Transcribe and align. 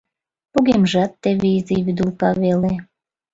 Погемжат 0.53 1.11
теве 1.23 1.49
изи 1.57 1.77
вӱдылка 1.85 2.29
веле... 2.43 2.73